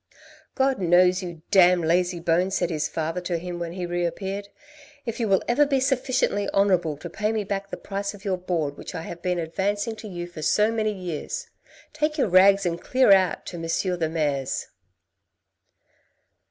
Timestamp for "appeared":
4.03-4.49